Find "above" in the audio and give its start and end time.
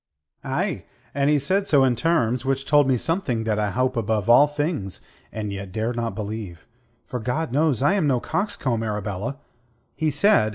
3.95-4.31